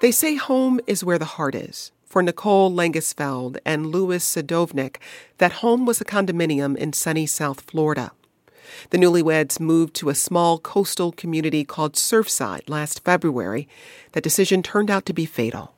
[0.00, 1.90] They say home is where the heart is.
[2.06, 4.98] For Nicole Langesfeld and Louis Sadovnik,
[5.38, 8.12] that home was a condominium in sunny South Florida.
[8.90, 13.66] The newlyweds moved to a small coastal community called Surfside last February.
[14.12, 15.74] That decision turned out to be fatal.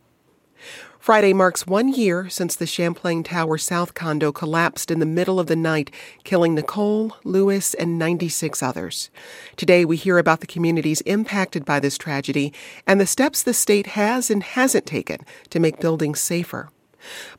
[1.01, 5.47] Friday marks one year since the Champlain Tower South condo collapsed in the middle of
[5.47, 5.91] the night,
[6.25, 9.09] killing Nicole, Lewis, and 96 others.
[9.57, 12.53] Today, we hear about the communities impacted by this tragedy
[12.87, 16.69] and the steps the state has and hasn't taken to make buildings safer.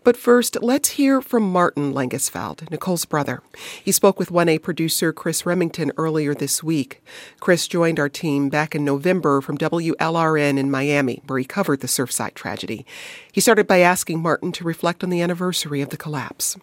[0.03, 3.41] But first, let's hear from Martin Langesfeld, Nicole's brother.
[3.83, 7.03] He spoke with 1A producer Chris Remington earlier this week.
[7.39, 11.87] Chris joined our team back in November from WLRN in Miami, where he covered the
[11.87, 12.85] Surfside tragedy.
[13.31, 16.57] He started by asking Martin to reflect on the anniversary of the collapse.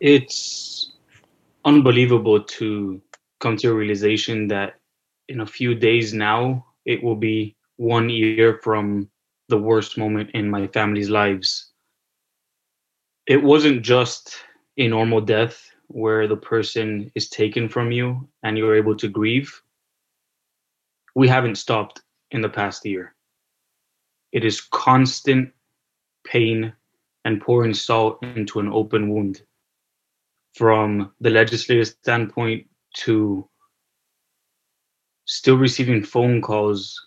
[0.00, 0.92] It's
[1.64, 3.00] unbelievable to
[3.40, 4.74] come to a realization that
[5.28, 9.08] in a few days now, it will be one year from
[9.48, 11.67] the worst moment in my family's lives
[13.28, 14.38] it wasn't just
[14.78, 19.62] a normal death where the person is taken from you and you're able to grieve.
[21.14, 23.14] We haven't stopped in the past year.
[24.32, 25.52] It is constant
[26.24, 26.72] pain
[27.24, 29.42] and pouring salt into an open wound.
[30.54, 32.66] From the legislative standpoint
[32.98, 33.46] to
[35.26, 36.98] still receiving phone calls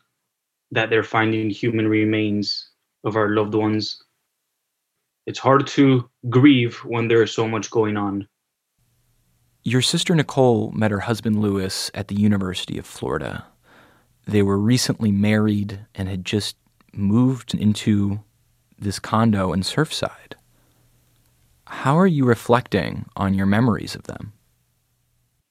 [0.70, 2.70] that they're finding human remains
[3.04, 4.04] of our loved ones
[5.26, 8.28] it's hard to grieve when there's so much going on.
[9.64, 13.46] Your sister Nicole met her husband Lewis at the University of Florida.
[14.28, 16.56] They were recently married and had just
[16.94, 18.20] moved into
[18.80, 20.34] this condo in Surfside.
[21.68, 24.34] How are you reflecting on your memories of them?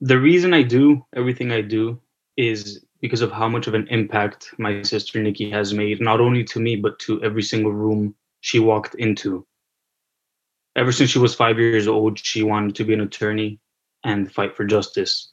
[0.00, 2.00] The reason I do everything I do
[2.36, 6.44] is because of how much of an impact my sister Nikki has made, not only
[6.44, 9.46] to me, but to every single room she walked into
[10.76, 13.58] ever since she was five years old, she wanted to be an attorney
[14.04, 15.32] and fight for justice.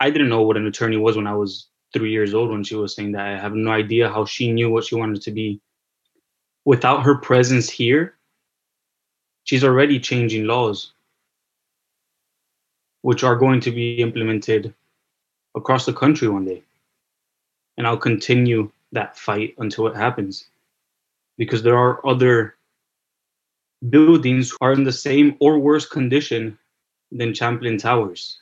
[0.00, 2.74] I didn't know what an attorney was when I was three years old when she
[2.74, 3.26] was saying that.
[3.26, 5.60] I have no idea how she knew what she wanted to be.
[6.64, 8.16] Without her presence here,
[9.44, 10.92] she's already changing laws,
[13.02, 14.74] which are going to be implemented
[15.54, 16.62] across the country one day.
[17.76, 20.46] And I'll continue that fight until it happens.
[21.36, 22.53] Because there are other
[23.90, 26.58] buildings are in the same or worse condition
[27.12, 28.40] than Champlain Towers.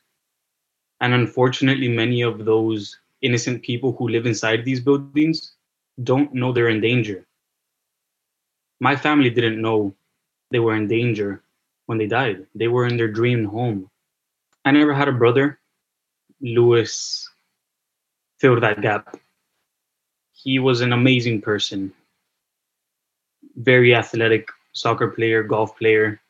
[1.00, 5.54] And unfortunately, many of those innocent people who live inside these buildings
[6.02, 7.26] don't know they're in danger.
[8.80, 9.94] My family didn't know
[10.50, 11.42] they were in danger
[11.86, 12.46] when they died.
[12.54, 13.90] They were in their dream home.
[14.64, 15.58] I never had a brother.
[16.40, 17.28] Louis
[18.38, 19.16] filled that gap.
[20.32, 21.92] He was an amazing person,
[23.56, 26.20] very athletic, soccer player, golf player,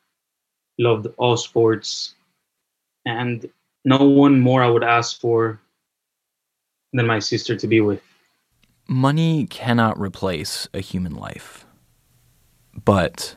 [0.77, 2.15] loved all sports,
[3.05, 3.49] and
[3.85, 5.59] no one more I would ask for
[6.93, 8.01] than my sister to be with.
[8.87, 11.65] Money cannot replace a human life,
[12.83, 13.35] but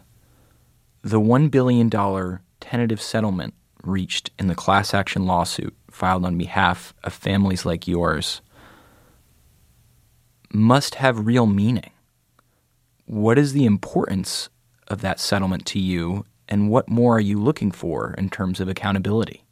[1.03, 1.89] the $1 billion
[2.61, 8.41] tentative settlement reached in the class action lawsuit filed on behalf of families like yours
[10.53, 11.91] must have real meaning.
[13.05, 14.49] What is the importance
[14.89, 18.69] of that settlement to you, and what more are you looking for in terms of
[18.69, 19.43] accountability?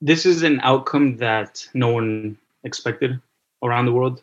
[0.00, 3.20] This is an outcome that no one expected
[3.62, 4.22] around the world.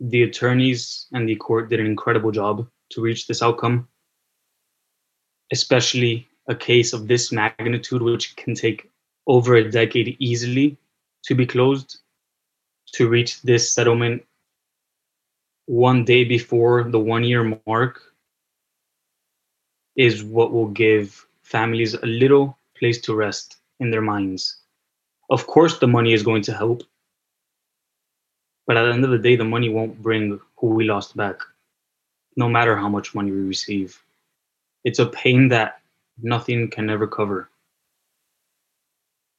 [0.00, 3.88] The attorneys and the court did an incredible job to reach this outcome,
[5.52, 8.90] especially a case of this magnitude, which can take
[9.26, 10.76] over a decade easily
[11.24, 11.98] to be closed.
[12.94, 14.24] To reach this settlement
[15.66, 18.02] one day before the one year mark
[20.00, 24.56] is what will give families a little place to rest in their minds.
[25.28, 26.82] Of course, the money is going to help,
[28.66, 31.36] but at the end of the day, the money won't bring who we lost back,
[32.36, 34.02] no matter how much money we receive.
[34.84, 35.82] It's a pain that
[36.22, 37.50] nothing can ever cover.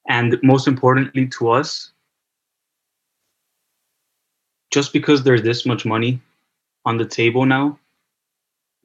[0.10, 1.92] And most importantly to us,
[4.70, 6.22] just because there's this much money
[6.86, 7.80] on the table now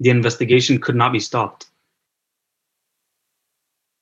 [0.01, 1.67] the investigation could not be stopped.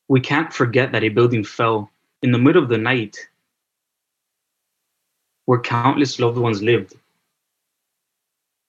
[0.08, 1.90] We can't forget that a building fell
[2.22, 3.16] in the middle of the night
[5.46, 6.94] where countless loved ones lived.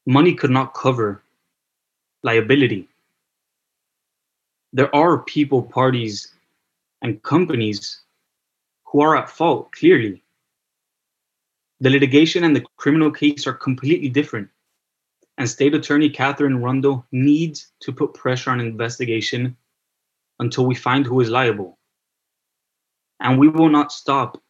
[0.05, 1.23] Money could not cover
[2.23, 2.87] liability.
[4.73, 6.33] There are people, parties,
[7.01, 8.01] and companies
[8.85, 10.21] who are at fault, clearly.
[11.79, 14.49] The litigation and the criminal case are completely different.
[15.37, 19.57] And State Attorney Katherine Rundle needs to put pressure on investigation
[20.39, 21.77] until we find who is liable.
[23.19, 24.41] And we will not stop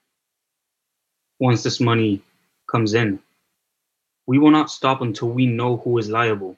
[1.40, 2.22] once this money
[2.68, 3.20] comes in.
[4.28, 6.58] We will not stop until we know who is liable.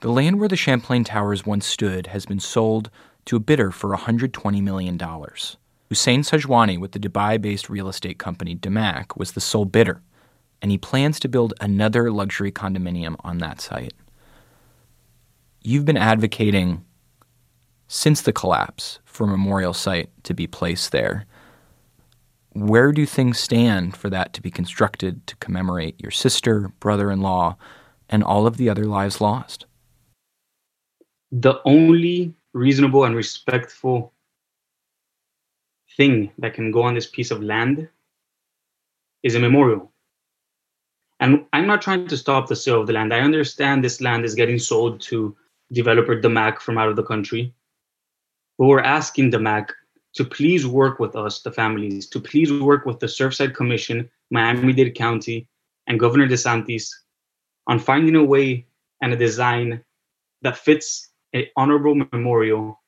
[0.00, 2.90] The land where the Champlain Towers once stood has been sold
[3.26, 4.98] to a bidder for $120 million.
[5.88, 10.00] Hussein Sajwani with the Dubai based real estate company Damac was the sole bidder,
[10.62, 13.94] and he plans to build another luxury condominium on that site.
[15.62, 16.84] You've been advocating
[17.88, 21.26] since the collapse for a memorial site to be placed there.
[22.52, 27.20] Where do things stand for that to be constructed to commemorate your sister, brother in
[27.20, 27.56] law,
[28.08, 29.66] and all of the other lives lost?
[31.32, 34.12] The only reasonable and respectful
[35.96, 37.88] thing that can go on this piece of land
[39.22, 39.89] is a memorial.
[41.20, 43.12] And I'm not trying to stop the sale of the land.
[43.12, 45.36] I understand this land is getting sold to
[45.70, 47.54] developer Damac from out of the country.
[48.58, 49.70] But we're asking Damac
[50.14, 54.72] to please work with us, the families, to please work with the Surfside Commission, Miami
[54.72, 55.46] Dade County,
[55.86, 56.90] and Governor DeSantis
[57.66, 58.66] on finding a way
[59.02, 59.84] and a design
[60.42, 62.80] that fits an honorable memorial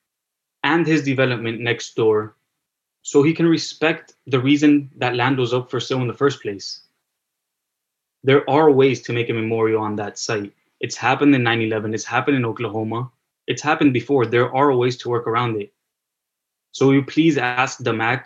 [0.63, 2.35] and his development next door
[3.03, 6.41] so he can respect the reason that land was up for sale in the first
[6.41, 6.82] place.
[8.23, 10.53] There are ways to make a memorial on that site.
[10.79, 13.11] It's happened in 9 11, it's happened in Oklahoma,
[13.47, 14.25] it's happened before.
[14.25, 15.73] There are ways to work around it.
[16.71, 18.25] So will you please ask Damac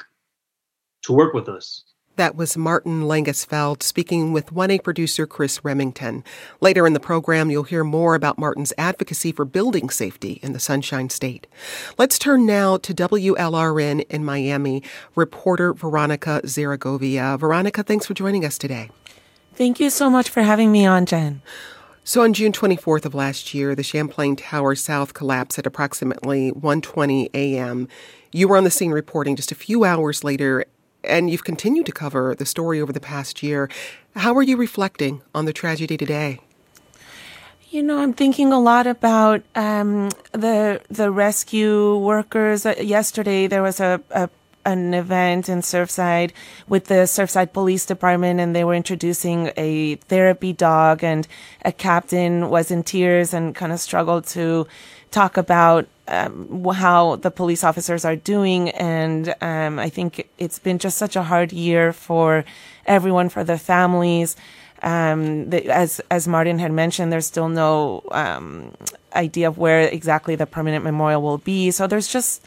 [1.03, 1.83] to work with us?
[2.17, 6.23] That was Martin Langesfeld speaking with 1A producer Chris Remington.
[6.61, 10.59] Later in the program, you'll hear more about Martin's advocacy for building safety in the
[10.59, 11.45] Sunshine State.
[11.99, 14.81] Let's turn now to WLRN in Miami,
[15.13, 17.37] reporter Veronica Zaragovia.
[17.37, 18.89] Veronica, thanks for joining us today.
[19.57, 21.41] Thank you so much for having me on, Jen.
[22.03, 27.31] So on June 24th of last year, the Champlain Tower South collapsed at approximately 1:20
[27.33, 27.87] a.m.
[28.31, 30.65] You were on the scene reporting just a few hours later
[31.03, 33.67] and you've continued to cover the story over the past year.
[34.15, 36.39] How are you reflecting on the tragedy today?
[37.71, 42.65] You know, I'm thinking a lot about um, the the rescue workers.
[42.65, 44.29] Uh, yesterday, there was a, a
[44.67, 46.31] an event in Surfside
[46.67, 51.27] with the Surfside Police Department, and they were introducing a therapy dog, and
[51.63, 54.67] a captain was in tears and kind of struggled to
[55.11, 58.69] talk about um, how the police officers are doing.
[58.71, 62.43] And um, I think it's been just such a hard year for
[62.85, 64.35] everyone, for the families.
[64.83, 68.73] Um, the, as as Martin had mentioned, there's still no um,
[69.15, 71.71] idea of where exactly the permanent memorial will be.
[71.71, 72.45] So there's just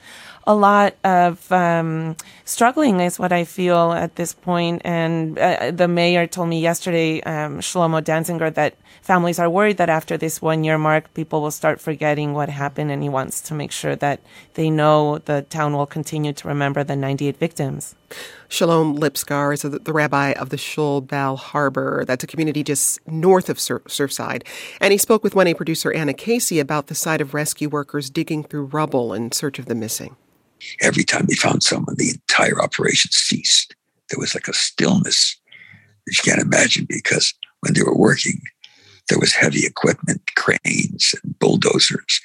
[0.50, 4.82] a lot of um, struggling, is what I feel at this point.
[4.84, 9.88] And uh, the mayor told me yesterday, um, Shlomo Danziger, that families are worried that
[9.88, 13.54] after this one year mark, people will start forgetting what happened, and he wants to
[13.54, 14.18] make sure that
[14.54, 17.94] they know the town will continue to remember the 98 victims.
[18.48, 22.04] Sholom Lipskar is the rabbi of the Shul Bal Harbour.
[22.04, 24.42] That's a community just north of Sur- Surfside.
[24.80, 28.42] And he spoke with 1A producer Anna Casey about the sight of rescue workers digging
[28.42, 30.16] through rubble in search of the missing.
[30.80, 33.74] Every time they found someone, the entire operation ceased.
[34.08, 35.36] There was like a stillness
[36.06, 38.40] that you can't imagine because when they were working,
[39.08, 42.20] there was heavy equipment, cranes and bulldozers,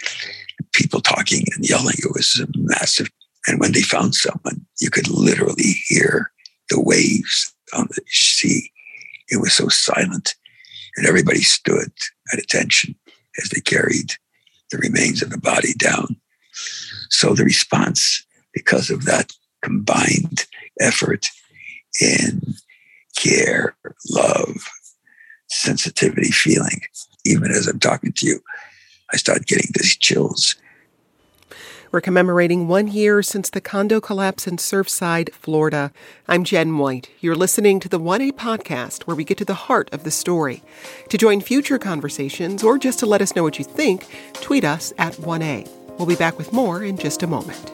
[0.72, 1.96] people talking and yelling.
[1.98, 3.10] It was massive.
[3.48, 6.32] And when they found someone, you could literally hear
[6.70, 8.72] the waves on the sea.
[9.30, 10.36] It was so silent.
[10.98, 11.92] And everybody stood
[12.32, 12.96] at attention
[13.42, 14.14] as they carried
[14.72, 16.16] the remains of the body down.
[17.10, 19.32] So the response, because of that
[19.62, 20.46] combined
[20.80, 21.28] effort
[22.02, 22.42] in
[23.16, 23.76] care,
[24.10, 24.58] love,
[25.48, 26.82] sensitivity feeling.
[27.26, 28.40] Even as I'm talking to you,
[29.12, 30.56] I start getting these chills.
[31.92, 35.94] We're commemorating one year since the condo collapse in Surfside, Florida.
[36.28, 37.10] I'm Jen White.
[37.22, 40.62] You're listening to the 1A podcast where we get to the heart of the story.
[41.10, 44.92] To join future conversations or just to let us know what you think, tweet us
[44.98, 45.85] at 1A.
[45.98, 47.72] We'll be back with more in just a moment.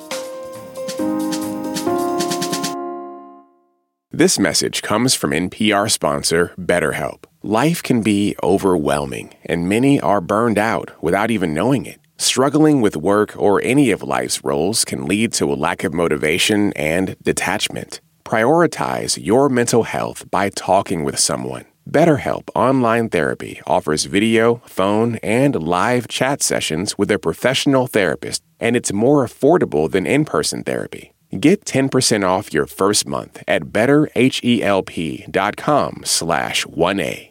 [4.14, 7.24] This message comes from NPR sponsor BetterHelp.
[7.42, 12.00] Life can be overwhelming, and many are burned out without even knowing it.
[12.18, 16.72] Struggling with work or any of life's roles can lead to a lack of motivation
[16.74, 18.00] and detachment.
[18.24, 21.66] Prioritize your mental health by talking with someone.
[21.90, 28.76] BetterHelp Online Therapy offers video, phone, and live chat sessions with a professional therapist, and
[28.76, 31.14] it's more affordable than in person therapy.
[31.40, 37.31] Get 10% off your first month at betterhelp.com slash 1A.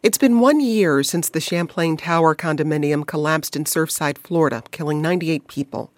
[0.00, 5.48] It's been one year since the Champlain Tower condominium collapsed in Surfside, Florida, killing 98
[5.48, 5.90] people.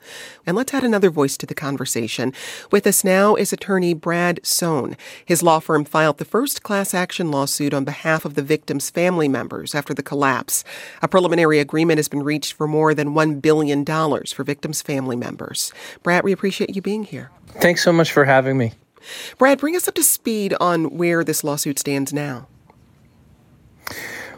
[0.46, 2.32] And let's add another voice to the conversation.
[2.70, 4.96] With us now is attorney Brad Sohn.
[5.22, 9.28] His law firm filed the first class action lawsuit on behalf of the victims' family
[9.28, 10.64] members after the collapse.
[11.02, 15.74] A preliminary agreement has been reached for more than $1 billion for victims' family members.
[16.02, 17.30] Brad, we appreciate you being here.
[17.60, 18.72] Thanks so much for having me.
[19.36, 22.48] Brad, bring us up to speed on where this lawsuit stands now.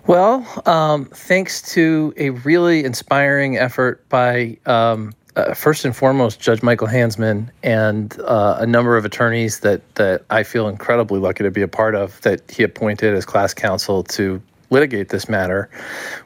[0.07, 6.63] Well, um, thanks to a really inspiring effort by um, uh, first and foremost Judge
[6.63, 11.51] Michael Hanzman and uh, a number of attorneys that that I feel incredibly lucky to
[11.51, 15.71] be a part of that he appointed as class counsel to litigate this matter.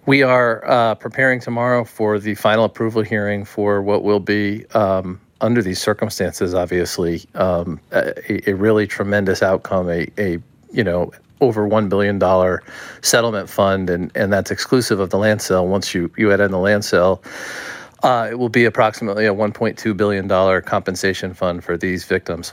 [0.07, 4.67] We are uh, preparing tomorrow for the final approval hearing for what will be.
[4.75, 10.39] Um, under these circumstances, obviously, um, a, a, really tremendous outcome, a, a
[10.73, 12.21] you know over $1 billion
[13.03, 15.67] settlement fund, and, and that's exclusive of the land sale.
[15.67, 17.23] Once you, you add in the land sale,
[18.03, 22.53] uh, it will be approximately a $1.2 billion compensation fund for these victims.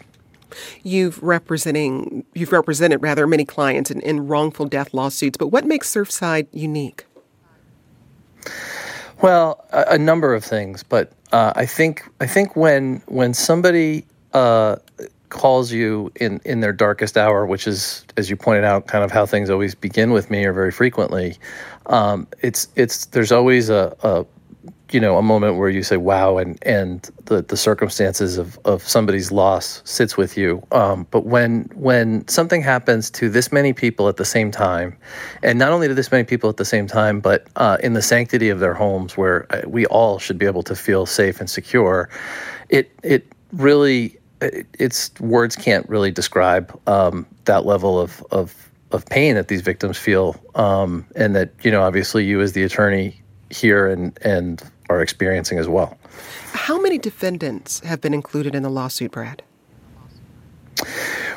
[0.83, 5.91] You've representing you've represented rather many clients in, in wrongful death lawsuits, but what makes
[5.91, 7.05] Surfside unique?
[9.23, 14.05] Well, a, a number of things, but uh, I think I think when when somebody
[14.33, 14.75] uh,
[15.33, 19.11] calls you in in their darkest hour, which is, as you pointed out, kind of
[19.11, 21.37] how things always begin with me, or very frequently.
[21.87, 24.25] Um, it's it's there's always a, a
[24.93, 28.87] you know a moment where you say wow and and the the circumstances of of
[28.87, 34.07] somebody's loss sits with you um, but when when something happens to this many people
[34.07, 34.95] at the same time
[35.41, 38.01] and not only to this many people at the same time but uh, in the
[38.01, 41.49] sanctity of their homes where uh, we all should be able to feel safe and
[41.49, 42.07] secure
[42.69, 44.17] it it really
[44.79, 49.97] it's words can't really describe um, that level of, of of pain that these victims
[49.97, 53.19] feel, um, and that you know, obviously, you as the attorney
[53.49, 55.97] here and and are experiencing as well.
[56.53, 59.41] How many defendants have been included in the lawsuit, Brad?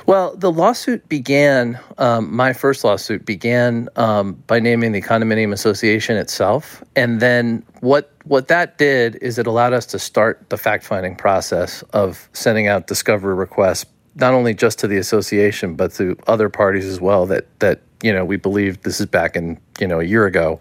[0.07, 6.17] Well, the lawsuit began, um, my first lawsuit began um, by naming the condominium association
[6.17, 6.85] itself.
[6.95, 11.17] And then what, what that did is it allowed us to start the fact finding
[11.17, 13.85] process of sending out discovery requests,
[14.15, 18.13] not only just to the association, but to other parties as well that, that you
[18.13, 20.61] know, we believe this is back in, you know, a year ago,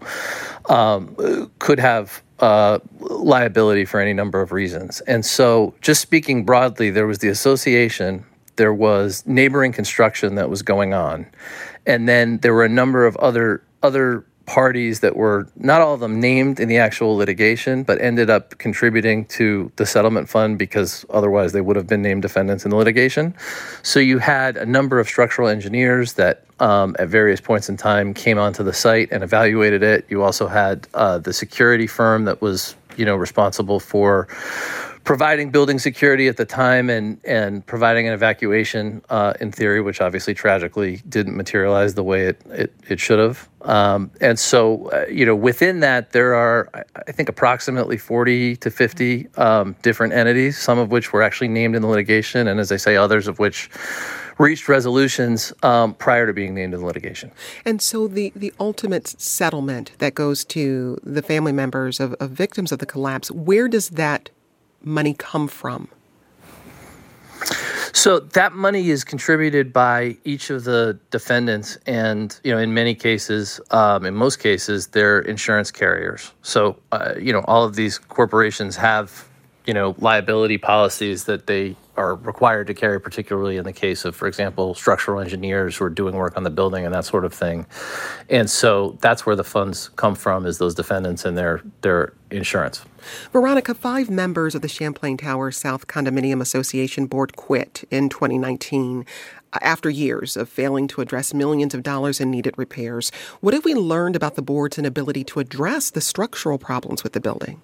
[0.68, 1.14] um,
[1.60, 5.00] could have uh, liability for any number of reasons.
[5.02, 8.24] And so, just speaking broadly, there was the association
[8.56, 11.26] there was neighboring construction that was going on,
[11.86, 16.00] and then there were a number of other other parties that were not all of
[16.00, 21.04] them named in the actual litigation, but ended up contributing to the settlement fund because
[21.10, 23.34] otherwise they would have been named defendants in the litigation.
[23.82, 28.14] So you had a number of structural engineers that um, at various points in time
[28.14, 30.06] came onto the site and evaluated it.
[30.08, 34.28] You also had uh, the security firm that was you know responsible for
[35.06, 40.00] providing building security at the time and and providing an evacuation uh, in theory, which
[40.00, 43.48] obviously tragically didn't materialize the way it it, it should have.
[43.62, 46.68] Um, and so, uh, you know, within that, there are
[47.08, 51.76] I think approximately forty to fifty um, different entities, some of which were actually named
[51.76, 53.70] in the litigation, and as I say, others of which
[54.38, 57.30] reached resolutions um, prior to being named in the litigation.
[57.64, 62.70] And so the, the ultimate settlement that goes to the family members of, of victims
[62.70, 64.28] of the collapse, where does that
[64.86, 65.88] money come from?
[67.92, 72.94] So that money is contributed by each of the defendants, and you know, in many
[72.94, 76.32] cases, um, in most cases, they're insurance carriers.
[76.42, 79.26] So uh, you know, all of these corporations have
[79.66, 84.14] you know liability policies that they are required to carry, particularly in the case of,
[84.14, 87.32] for example, structural engineers who are doing work on the building and that sort of
[87.32, 87.66] thing.
[88.28, 92.84] And so that's where the funds come from, is those defendants and their their insurance.
[93.32, 99.06] Veronica, five members of the Champlain Tower South Condominium Association board quit in 2019
[99.52, 103.10] uh, after years of failing to address millions of dollars in needed repairs.
[103.40, 107.20] What have we learned about the board's inability to address the structural problems with the
[107.20, 107.62] building?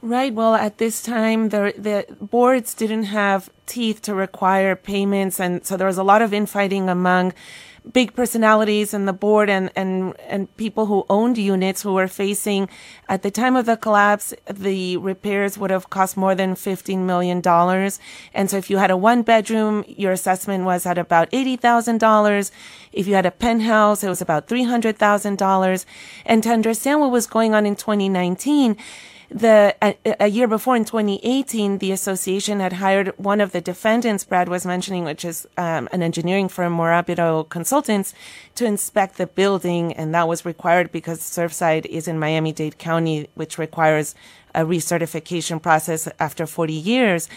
[0.00, 0.32] Right.
[0.32, 5.76] Well, at this time, the the boards didn't have teeth to require payments, and so
[5.76, 7.32] there was a lot of infighting among
[7.92, 12.68] big personalities in the board and, and, and people who owned units who were facing,
[13.08, 17.40] at the time of the collapse, the repairs would have cost more than $15 million.
[18.34, 22.50] And so if you had a one bedroom, your assessment was at about $80,000.
[22.92, 25.84] If you had a penthouse, it was about $300,000.
[26.26, 28.76] And to understand what was going on in 2019,
[29.30, 34.24] the a, a, year before in 2018 the association had hired one of the defendants
[34.24, 38.14] brad was mentioning which is um, an engineering firm morabito consultants
[38.54, 43.58] to inspect the building and that was required because surfside is in miami-dade county which
[43.58, 44.14] requires
[44.54, 47.28] a recertification process after 40 years.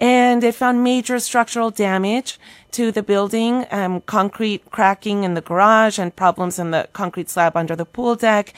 [0.00, 2.38] And it found major structural damage
[2.70, 7.56] to the building um, concrete cracking in the garage and problems in the concrete slab
[7.56, 8.54] under the pool deck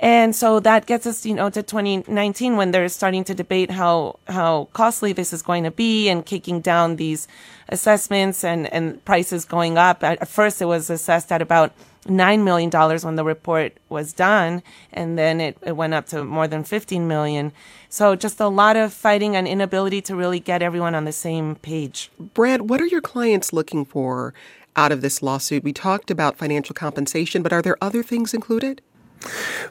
[0.00, 4.18] and so that gets us, you know, to 2019 when they're starting to debate how,
[4.26, 7.28] how costly this is going to be and kicking down these
[7.68, 10.02] assessments and, and prices going up.
[10.02, 11.72] At first it was assessed at about
[12.06, 14.62] $9 million when the report was done.
[14.92, 17.52] And then it, it went up to more than 15 million.
[17.88, 21.54] So just a lot of fighting and inability to really get everyone on the same
[21.56, 22.10] page.
[22.18, 24.34] Brad, what are your clients looking for
[24.76, 25.62] out of this lawsuit?
[25.62, 28.82] We talked about financial compensation, but are there other things included?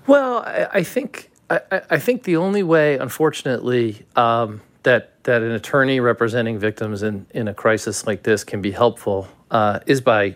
[0.07, 5.51] Well, I, I think I, I, think the only way, unfortunately, um, that that an
[5.51, 10.35] attorney representing victims in, in a crisis like this can be helpful uh, is by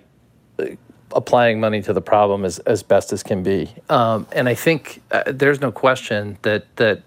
[0.60, 0.66] uh,
[1.14, 3.74] applying money to the problem as, as best as can be.
[3.90, 7.04] Um, and I think uh, there's no question that that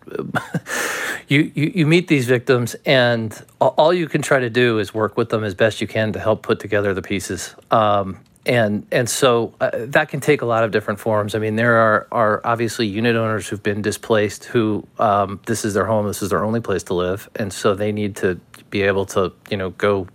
[1.29, 5.17] you, you, you meet these victims and all you can try to do is work
[5.17, 7.55] with them as best you can to help put together the pieces.
[7.71, 11.35] Um, and and so uh, that can take a lot of different forms.
[11.35, 15.75] I mean, there are are obviously unit owners who've been displaced, who um, this is
[15.75, 18.83] their home, this is their only place to live, and so they need to be
[18.83, 20.07] able to you know go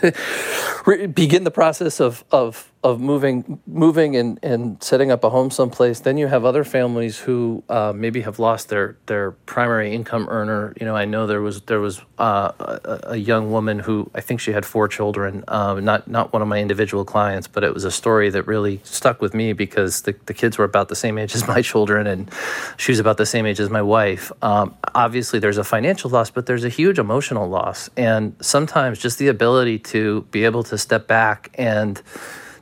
[1.14, 6.00] begin the process of of of moving moving and, and setting up a home someplace.
[6.00, 10.74] Then you have other families who uh, maybe have lost their their primary income earner.
[10.80, 14.20] You know, I know there was there was uh, a, a, young woman who I
[14.20, 15.44] think she had four children.
[15.46, 18.80] Um, not not one of my individual clients, but it was a story that really
[18.82, 22.08] stuck with me because the, the kids were about the same age as my children,
[22.08, 22.30] and
[22.78, 24.32] she was about the same age as my wife.
[24.42, 29.18] Um, obviously, there's a financial loss, but there's a huge emotional loss, and sometimes just
[29.18, 32.02] the ability to be able to step back and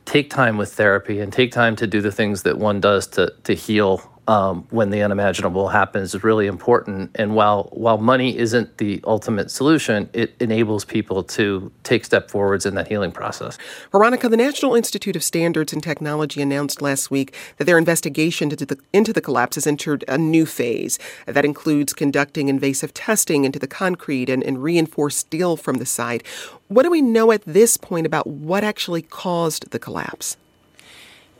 [0.05, 3.33] take time with therapy and take time to do the things that one does to
[3.43, 7.11] to heal um, when the unimaginable happens is really important.
[7.15, 12.65] And while while money isn't the ultimate solution, it enables people to take step forwards
[12.65, 13.57] in that healing process.
[13.91, 18.65] Veronica, the National Institute of Standards and Technology announced last week that their investigation into
[18.65, 23.59] the, into the collapse has entered a new phase that includes conducting invasive testing into
[23.59, 26.25] the concrete and, and reinforced steel from the site.
[26.67, 30.37] What do we know at this point about what actually caused the collapse?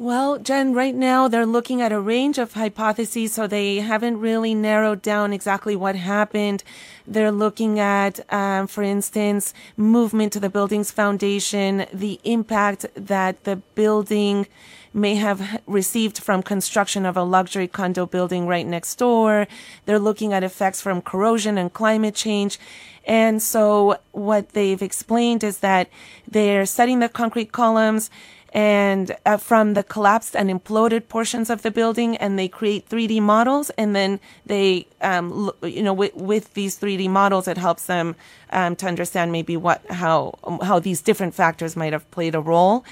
[0.01, 4.55] Well, Jen, right now they're looking at a range of hypotheses, so they haven't really
[4.55, 6.63] narrowed down exactly what happened.
[7.05, 13.57] They're looking at, um, for instance, movement to the building's foundation, the impact that the
[13.75, 14.47] building
[14.91, 19.47] may have received from construction of a luxury condo building right next door.
[19.85, 22.59] They're looking at effects from corrosion and climate change.
[23.05, 25.89] And so what they've explained is that
[26.27, 28.09] they're setting the concrete columns
[28.53, 33.21] and uh, from the collapsed and imploded portions of the building and they create 3d
[33.21, 38.15] models and then they um, you know with, with these 3d models it helps them
[38.51, 42.83] um, to understand maybe what how how these different factors might have played a role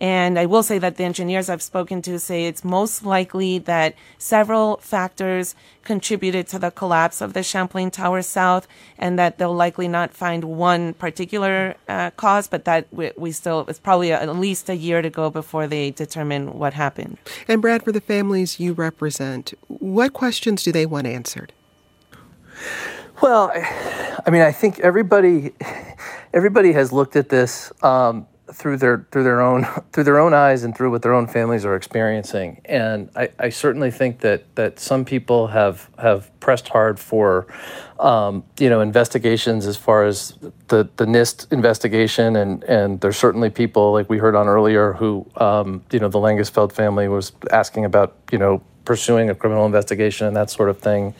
[0.00, 3.94] and I will say that the engineers I've spoken to say it's most likely that
[4.18, 5.54] several factors
[5.84, 8.66] contributed to the collapse of the Champlain Tower South,
[8.98, 13.64] and that they'll likely not find one particular uh, cause, but that we, we still,
[13.68, 17.18] it's probably a, at least a year to go before they determine what happened.
[17.46, 21.52] And Brad, for the families you represent, what questions do they want answered?
[23.22, 25.52] Well, I mean, I think everybody,
[26.32, 30.64] everybody has looked at this um, through their through their own through their own eyes
[30.64, 32.60] and through what their own families are experiencing.
[32.64, 37.46] And I, I certainly think that that some people have have pressed hard for
[37.98, 43.50] um, you know investigations as far as the the NIST investigation and and there's certainly
[43.50, 47.84] people like we heard on earlier who um, you know the Langesfeld family was asking
[47.84, 51.14] about you know pursuing a criminal investigation and that sort of thing.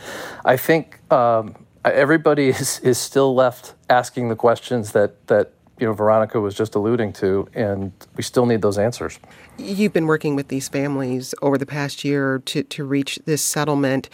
[0.45, 5.93] I think um, everybody is, is still left asking the questions that that you know
[5.93, 9.19] Veronica was just alluding to, and we still need those answers.
[9.59, 14.09] You've been working with these families over the past year to, to reach this settlement.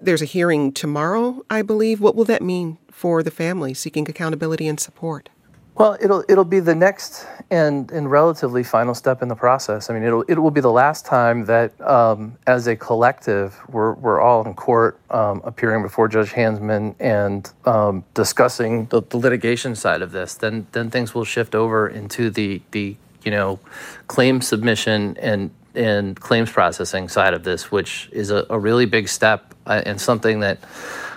[0.00, 2.00] There's a hearing tomorrow, I believe.
[2.00, 5.30] What will that mean for the family seeking accountability and support?
[5.76, 9.90] Well, it'll it'll be the next and and relatively final step in the process.
[9.90, 13.92] I mean, it'll it will be the last time that, um, as a collective, we're
[13.92, 19.74] we're all in court, um, appearing before Judge Hanzman and um, discussing the, the, litigation
[19.74, 20.32] side of this.
[20.34, 23.60] Then then things will shift over into the the you know
[24.06, 29.08] claim submission and in claims processing side of this, which is a, a really big
[29.08, 30.58] step uh, and something that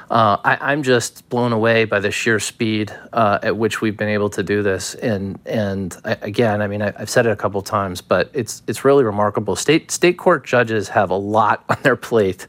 [0.10, 4.10] uh, I, am just blown away by the sheer speed uh, at which we've been
[4.10, 4.96] able to do this.
[4.96, 8.64] And and I, again, I mean, I, have said it a couple times, but it's
[8.68, 9.56] it's really remarkable.
[9.56, 12.48] State state court judges have a lot on their plate.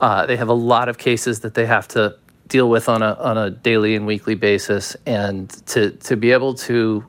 [0.00, 3.14] Uh, they have a lot of cases that they have to deal with on a
[3.14, 7.04] on a daily and weekly basis, and to to be able to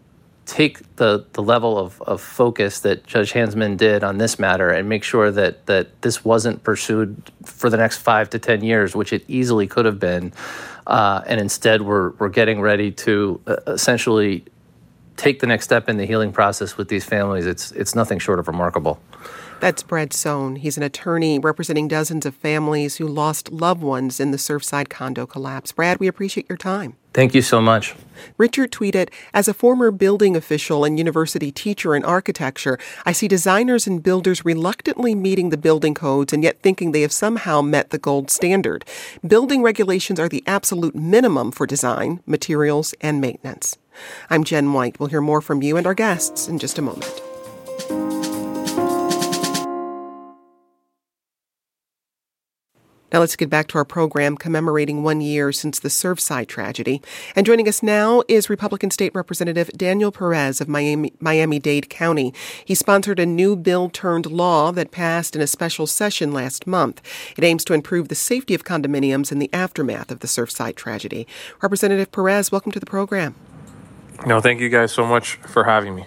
[0.51, 4.89] take the, the level of, of focus that Judge Hanzman did on this matter and
[4.89, 9.13] make sure that, that this wasn't pursued for the next five to 10 years, which
[9.13, 10.33] it easily could have been.
[10.85, 14.43] Uh, and instead, we're, we're getting ready to uh, essentially
[15.15, 17.45] take the next step in the healing process with these families.
[17.45, 18.99] It's, it's nothing short of remarkable.
[19.61, 20.55] That's Brad Sohn.
[20.55, 25.27] He's an attorney representing dozens of families who lost loved ones in the Surfside condo
[25.27, 25.71] collapse.
[25.71, 26.95] Brad, we appreciate your time.
[27.13, 27.93] Thank you so much.
[28.39, 33.85] Richard tweeted As a former building official and university teacher in architecture, I see designers
[33.85, 37.99] and builders reluctantly meeting the building codes and yet thinking they have somehow met the
[37.99, 38.83] gold standard.
[39.25, 43.77] Building regulations are the absolute minimum for design, materials, and maintenance.
[44.27, 44.99] I'm Jen White.
[44.99, 47.21] We'll hear more from you and our guests in just a moment.
[53.11, 57.01] Now let's get back to our program commemorating one year since the Surfside tragedy.
[57.35, 62.33] And joining us now is Republican State Representative Daniel Perez of Miami, Miami-Dade County.
[62.63, 67.01] He sponsored a new bill turned law that passed in a special session last month.
[67.37, 71.27] It aims to improve the safety of condominiums in the aftermath of the Surfside tragedy.
[71.61, 73.35] Representative Perez, welcome to the program.
[74.25, 76.05] No, thank you guys so much for having me.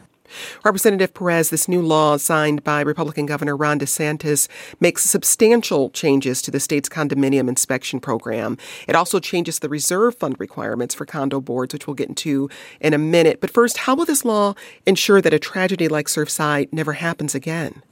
[0.65, 4.49] Representative Perez, this new law signed by Republican Governor Ron DeSantis
[4.81, 8.57] makes substantial changes to the state's condominium inspection program.
[8.89, 12.49] It also changes the reserve fund requirements for condo boards, which we'll get into
[12.81, 13.41] in a minute.
[13.41, 14.55] But first, how will this law
[14.87, 17.83] ensure that a tragedy like Surfside never happens again?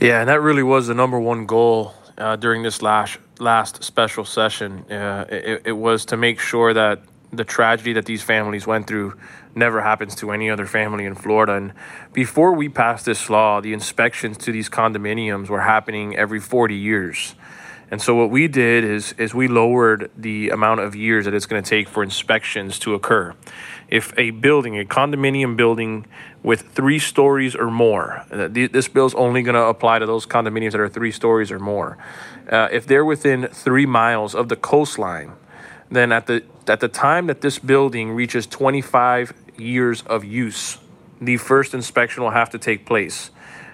[0.00, 4.24] Yeah, and that really was the number one goal uh, during this last last special
[4.24, 4.90] session.
[4.90, 9.14] Uh, it, it was to make sure that the tragedy that these families went through
[9.56, 11.54] never happens to any other family in Florida.
[11.54, 11.72] And
[12.12, 17.34] before we passed this law, the inspections to these condominiums were happening every 40 years.
[17.90, 21.46] And so what we did is is we lowered the amount of years that it's
[21.46, 23.34] going to take for inspections to occur.
[23.88, 26.06] If a building, a condominium building
[26.42, 30.26] with three stories or more, uh, this bill is only going to apply to those
[30.26, 31.96] condominiums that are three stories or more.
[32.50, 35.32] Uh, if they're within three miles of the coastline,
[35.88, 40.78] then at the at the time that this building reaches 25 years of use,
[41.20, 43.30] the first inspection will have to take place.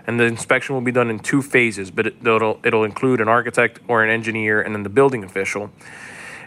[0.06, 3.28] And the inspection will be done in two phases, but it, will it'll include an
[3.28, 5.70] architect or an engineer and then the building official.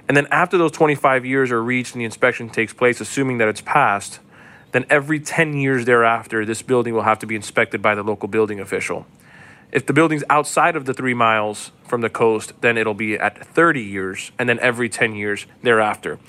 [0.07, 3.47] And then after those 25 years are reached and the inspection takes place, assuming that
[3.47, 4.19] it's passed,
[4.71, 8.27] then every 10 years thereafter, this building will have to be inspected by the local
[8.27, 9.05] building official.
[9.71, 13.45] If the building's outside of the three miles from the coast, then it'll be at
[13.45, 16.19] 30 years, and then every 10 years thereafter.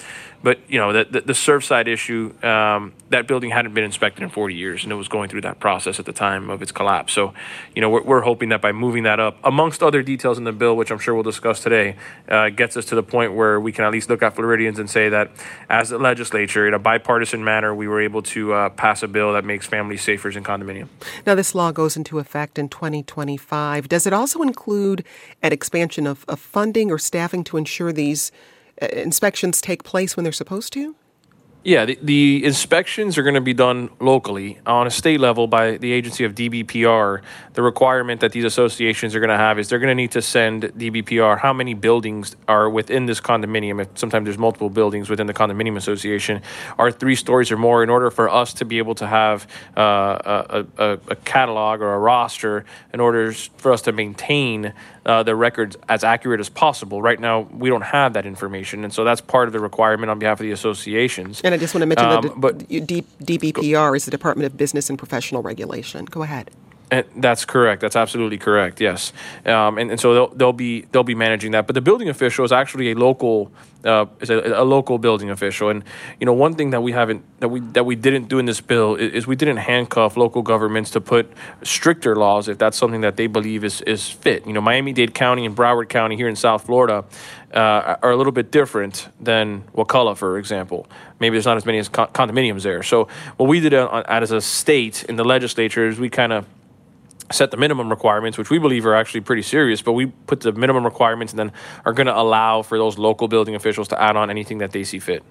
[0.42, 4.29] But you know, the the, the Surfside issue, um, that building hadn't been inspected in
[4.29, 7.12] 40 years, and it was going through that process at the time of its collapse.
[7.12, 7.35] So,
[7.75, 10.53] you know, we're, we're hoping that by moving that up, amongst other details in the
[10.53, 11.97] bill, which I'm sure we'll discuss today,
[12.29, 14.88] uh, gets us to the point where we can at least look at Floridians and
[14.88, 15.31] say that,
[15.69, 19.33] as a legislature, in a bipartisan manner, we were able to uh, pass a bill
[19.33, 20.88] that makes families safer in condominium.
[21.27, 23.88] Now, this law goes into effect in 2025.
[23.88, 25.05] Does it also include
[25.46, 28.32] an expansion of, of funding or staffing to ensure these
[28.82, 30.96] uh, inspections take place when they're supposed to?
[31.66, 35.78] Yeah, the, the inspections are going to be done locally on a state level by
[35.78, 37.22] the agency of DBPR.
[37.54, 40.22] The requirement that these associations are going to have is they're going to need to
[40.22, 43.82] send DBPR how many buildings are within this condominium.
[43.82, 46.40] If sometimes there's multiple buildings within the condominium association,
[46.78, 49.82] are three stories or more, in order for us to be able to have uh,
[50.48, 54.72] a, a, a catalog or a roster, in order for us to maintain
[55.07, 57.01] uh, the records as accurate as possible.
[57.01, 60.19] Right now, we don't have that information, and so that's part of the requirement on
[60.19, 61.40] behalf of the associations.
[61.42, 64.57] And I just want to mention um, that but, D- DBPR is the Department of
[64.57, 66.05] Business and Professional Regulation.
[66.07, 66.51] Go ahead.
[66.88, 67.81] And that's correct.
[67.81, 68.81] That's absolutely correct.
[68.81, 69.12] Yes,
[69.44, 71.66] um, and, and so they'll, they'll be they'll be managing that.
[71.66, 73.51] But the building official is actually a local
[73.87, 75.68] uh, is a, a, local building official.
[75.68, 75.85] And
[76.20, 78.61] you know, one thing that we haven't that we that we didn't do in this
[78.61, 83.03] bill is, is, we didn't handcuff local governments to put stricter laws if that's something
[83.03, 84.46] that they believe is is fit.
[84.46, 87.05] You know, Miami Dade County and Broward County here in South Florida
[87.53, 90.87] uh, are a little bit different than Wakulla, for example.
[91.20, 92.83] Maybe there's not as many as condominiums there.
[92.83, 96.44] So what we did on, as a state in the legislature is we kind of
[97.33, 100.53] set the minimum requirements, which we believe are actually pretty serious, but we put the
[100.53, 101.53] minimum requirements and then
[101.85, 104.85] are going to allow for those local building officials to add on anything that they
[104.85, 105.23] see fit.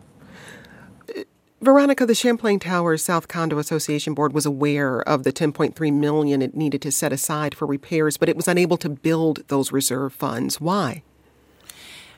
[1.62, 6.56] Veronica, the Champlain Towers South Condo Association Board was aware of the 10.3 million it
[6.56, 10.62] needed to set aside for repairs, but it was unable to build those reserve funds.
[10.62, 11.02] Why?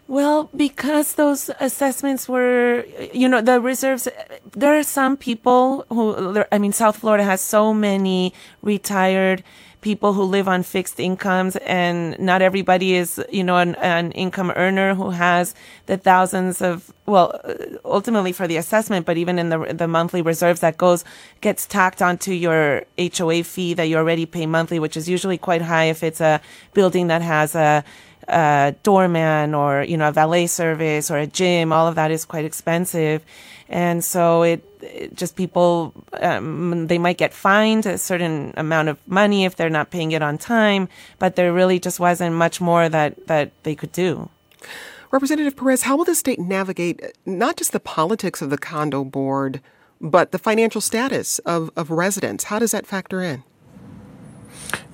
[0.08, 4.08] Well, because those assessments were, you know, the reserves,
[4.52, 9.44] there are some people who, I mean, South Florida has so many retired
[9.88, 14.52] people who live on fixed incomes and not everybody is, you know, an, an income
[14.58, 17.54] earner who has the thousands of, well, uh,
[17.86, 21.06] ultimately for the assessment, but even in the, the monthly reserves that goes,
[21.40, 25.62] gets tacked onto your HOA fee that you already pay monthly, which is usually quite
[25.62, 26.42] high if it's a
[26.74, 27.82] building that has a,
[28.28, 32.26] a doorman or you know a valet service or a gym all of that is
[32.26, 33.24] quite expensive.
[33.70, 38.98] And so it, it just people um, they might get fined a certain amount of
[39.08, 40.88] money if they're not paying it on time
[41.20, 44.30] but there really just wasn't much more that that they could do.
[45.12, 49.62] Representative perez how will the state navigate not just the politics of the condo board
[50.00, 52.46] but the financial status of, of residents?
[52.46, 53.44] How does that factor in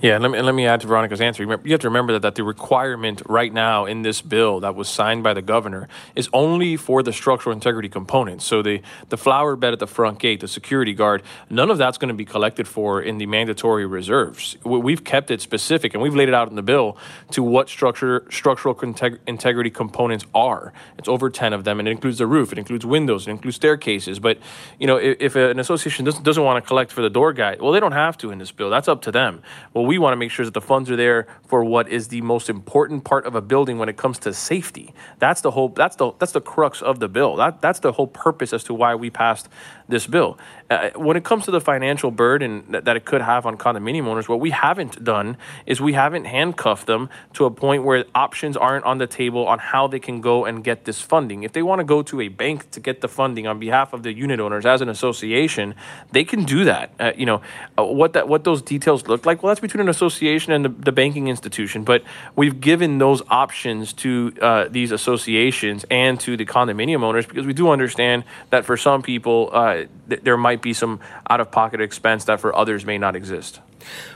[0.04, 1.44] yeah, let me, let me add to Veronica's answer.
[1.44, 4.90] You have to remember that, that the requirement right now in this bill that was
[4.90, 8.44] signed by the governor is only for the structural integrity components.
[8.44, 11.98] So the, the flower bed at the front gate, the security guard, none of that's
[11.98, 14.58] going to be collected for in the mandatory reserves.
[14.66, 16.98] We've kept it specific and we've laid it out in the bill
[17.32, 20.74] to what structure structural integ- integrity components are.
[20.98, 23.56] It's over 10 of them and it includes the roof, it includes windows, it includes
[23.56, 24.20] staircases.
[24.20, 24.38] But,
[24.80, 27.56] you know, if, if an association doesn't, doesn't want to collect for the door guy,
[27.58, 28.70] well, they don't have to in this bill.
[28.70, 29.42] That's up to them.
[29.74, 32.22] Well, we want to make sure that the funds are there for what is the
[32.22, 34.94] most important part of a building when it comes to safety.
[35.20, 35.70] That's the whole.
[35.70, 37.36] That's the that's the crux of the bill.
[37.36, 39.50] That that's the whole purpose as to why we passed
[39.94, 40.38] this bill.
[40.70, 44.06] Uh, when it comes to the financial burden that, that, it could have on condominium
[44.08, 48.58] owners, what we haven't done is we haven't handcuffed them to a point where options
[48.58, 51.44] aren't on the table on how they can go and get this funding.
[51.44, 54.04] If they want to go to a bank to get the funding on behalf of
[54.04, 55.76] the unit owners as an association,
[56.12, 56.92] they can do that.
[57.00, 57.42] Uh, you know
[57.78, 59.44] uh, what that what those details look like.
[59.44, 61.84] Well, that's between an association and the, the banking institution.
[61.84, 62.04] But
[62.36, 67.54] we've given those options to uh, these associations and to the condominium owners because we
[67.54, 69.50] do understand that for some people
[69.84, 73.16] uh, th- there might be some out of pocket expense that for others may not
[73.16, 73.62] exist.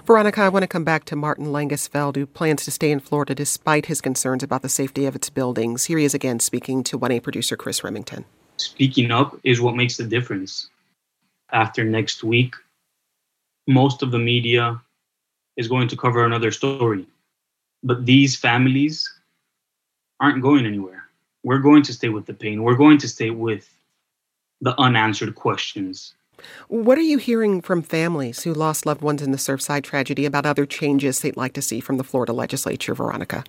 [0.06, 3.36] Veronica, I want to come back to Martin Langesfeld, who plans to stay in Florida
[3.36, 5.86] despite his concerns about the safety of its buildings.
[5.86, 8.26] Here he is again speaking to 1A producer Chris Remington.
[8.58, 10.70] Speaking up is what makes the difference.
[11.52, 12.56] After next week,
[13.68, 14.82] most of the media
[15.58, 17.06] is going to cover another story.
[17.84, 19.14] But these families
[20.20, 21.04] aren't going anywhere.
[21.44, 22.64] We're going to stay with the pain.
[22.64, 23.70] We're going to stay with
[24.62, 26.13] the unanswered questions.
[26.67, 30.46] What are you hearing from families who lost loved ones in the Surfside tragedy about
[30.46, 33.43] other changes they'd like to see from the Florida legislature, Veronica?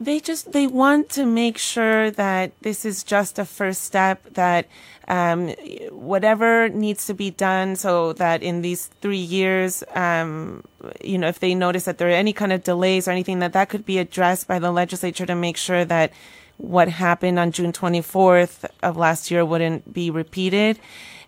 [0.00, 4.24] They just they want to make sure that this is just a first step.
[4.32, 4.66] That
[5.08, 5.48] um,
[5.90, 10.64] whatever needs to be done, so that in these three years, um,
[11.04, 13.52] you know, if they notice that there are any kind of delays or anything, that
[13.52, 16.12] that could be addressed by the legislature to make sure that
[16.60, 20.78] what happened on June 24th of last year wouldn't be repeated.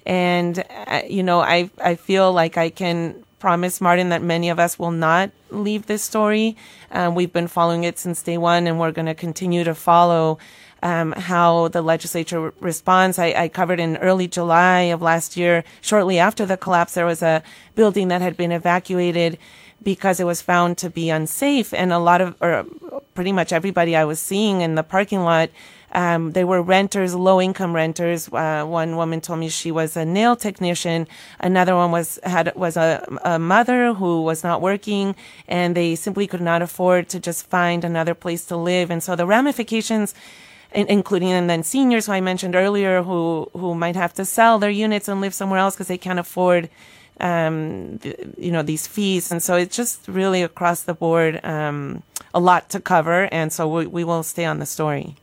[0.04, 4.60] And, uh, you know, I, I feel like I can promise Martin that many of
[4.60, 6.56] us will not leave this story.
[6.90, 10.38] Um, we've been following it since day one and we're going to continue to follow
[10.82, 13.18] um, how the legislature responds.
[13.18, 17.22] I, I, covered in early July of last year, shortly after the collapse, there was
[17.22, 17.42] a
[17.74, 19.38] building that had been evacuated
[19.82, 21.72] because it was found to be unsafe.
[21.74, 22.64] And a lot of, or
[23.14, 25.50] pretty much everybody I was seeing in the parking lot,
[25.92, 28.28] um, they were renters, low income renters.
[28.32, 31.06] Uh, one woman told me she was a nail technician.
[31.38, 35.14] Another one was had was a, a mother who was not working,
[35.46, 38.90] and they simply could not afford to just find another place to live.
[38.90, 40.14] And so the ramifications
[40.74, 44.70] including and then seniors who I mentioned earlier who who might have to sell their
[44.70, 46.70] units and live somewhere else because they can't afford
[47.20, 47.98] um,
[48.38, 52.02] you know these fees and so it's just really across the board um,
[52.34, 55.14] a lot to cover and so we, we will stay on the story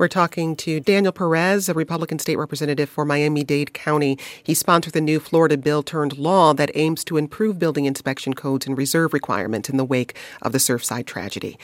[0.00, 4.18] we're talking to Daniel Perez, a Republican state representative for Miami Dade County.
[4.42, 8.66] He sponsored the new Florida bill turned law that aims to improve building inspection codes
[8.66, 11.58] and reserve requirements in the wake of the Surfside tragedy.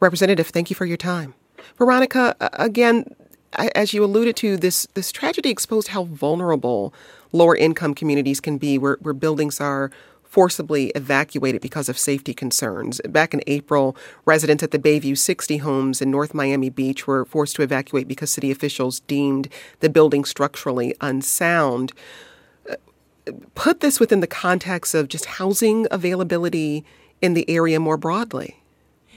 [0.00, 1.34] Representative, thank you for your time.
[1.78, 3.14] Veronica, again,
[3.52, 6.92] as you alluded to, this this tragedy exposed how vulnerable
[7.36, 9.90] lower income communities can be, where, where buildings are
[10.36, 13.00] forcibly evacuated because of safety concerns.
[13.08, 17.56] Back in April, residents at the Bayview 60 homes in North Miami Beach were forced
[17.56, 19.48] to evacuate because city officials deemed
[19.80, 21.92] the building structurally unsound.
[22.68, 22.74] Uh,
[23.54, 26.84] put this within the context of just housing availability
[27.22, 28.60] in the area more broadly.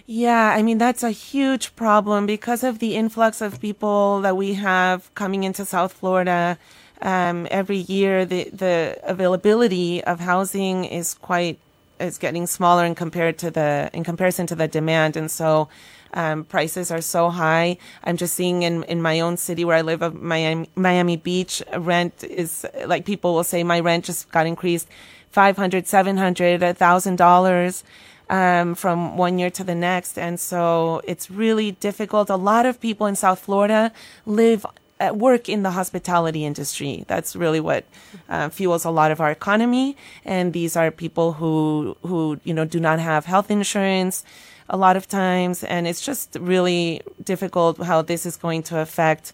[0.05, 4.55] Yeah, I mean, that's a huge problem because of the influx of people that we
[4.55, 6.57] have coming into South Florida
[7.01, 11.59] um, every year the the availability of housing is quite
[11.99, 15.69] is getting smaller in compared to the in comparison to the demand, and so
[16.13, 17.77] um, prices are so high.
[18.03, 21.61] I'm just seeing in, in my own city where I live, of Miami, Miami Beach,
[21.77, 24.87] rent is like people will say my rent just got increased
[25.31, 27.83] 500, 700, $1,000
[28.29, 30.17] um, from one year to the next.
[30.17, 32.29] And so it's really difficult.
[32.29, 33.91] A lot of people in South Florida
[34.25, 34.65] live
[35.13, 37.05] work in the hospitality industry.
[37.07, 37.85] That's really what
[38.27, 39.95] uh, fuels a lot of our economy.
[40.25, 44.23] And these are people who, who, you know, do not have health insurance
[44.69, 45.63] a lot of times.
[45.63, 49.33] And it's just really difficult how this is going to affect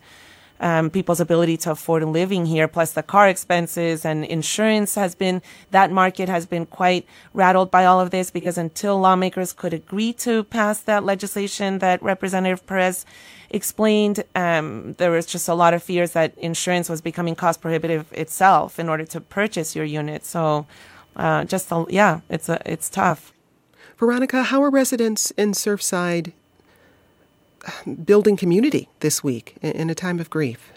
[0.59, 5.41] um, people's ability to afford living here, plus the car expenses and insurance has been,
[5.71, 10.13] that market has been quite rattled by all of this because until lawmakers could agree
[10.13, 13.05] to pass that legislation that Representative Perez
[13.49, 18.11] explained, um, there was just a lot of fears that insurance was becoming cost prohibitive
[18.13, 20.25] itself in order to purchase your unit.
[20.25, 20.65] So,
[21.15, 23.31] uh, just, a, yeah, it's a, it's tough.
[23.97, 26.33] Veronica, how are residents in Surfside
[28.06, 30.71] building community this week in a time of grief?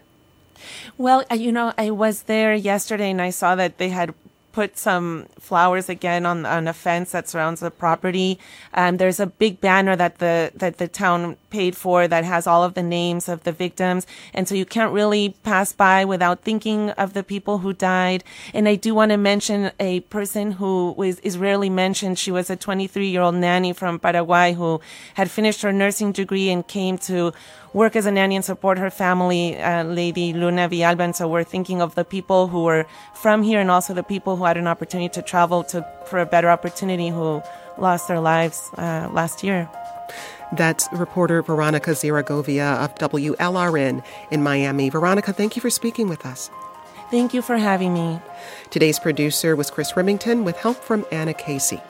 [0.97, 4.15] Well, uh, you know, I was there yesterday and I saw that they had
[4.53, 8.39] put some flowers again on on a fence that surrounds the property.
[8.75, 12.65] Um, there's a big banner that the that the town paid for that has all
[12.65, 16.91] of the names of the victims, and so you can't really pass by without thinking
[16.91, 18.25] of the people who died.
[18.55, 22.19] And I do want to mention a person who was is rarely mentioned.
[22.19, 24.81] She was a 23 year old nanny from Paraguay who
[25.15, 27.33] had finished her nursing degree and came to
[27.73, 31.01] work as a nanny and support her family, uh, Leidy Luna Villalba.
[31.01, 34.37] And so we're thinking of the people who were from here and also the people
[34.37, 37.43] who had an opportunity to travel to for a better opportunity who
[37.79, 39.69] lost their lives uh, last year.
[40.53, 44.89] That's reporter Veronica Zaragovia of WLRN in Miami.
[44.89, 46.51] Veronica, thank you for speaking with us.
[47.11, 48.21] Thank you for having me.
[48.71, 51.81] Today's producer was Chris Remington with help from Anna Casey.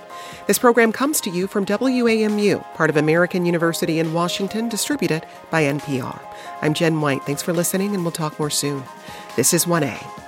[0.47, 5.63] This program comes to you from WAMU, part of American University in Washington, distributed by
[5.63, 6.21] NPR.
[6.63, 7.23] I'm Jen White.
[7.25, 8.83] Thanks for listening, and we'll talk more soon.
[9.37, 10.28] This is 1A.